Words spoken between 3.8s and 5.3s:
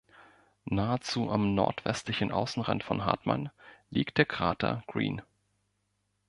liegt der Krater Green.